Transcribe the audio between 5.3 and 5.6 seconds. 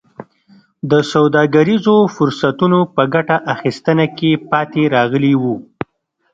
وو.